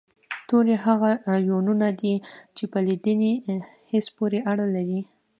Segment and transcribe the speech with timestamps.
[0.47, 1.09] توري هغه
[1.49, 2.13] يوونونه دي
[2.55, 3.33] چې په لیدني
[3.91, 5.01] حس پورې اړه لري